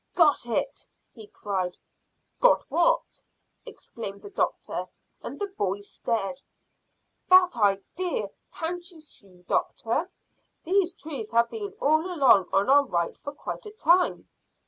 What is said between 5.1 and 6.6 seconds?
and the boys stared.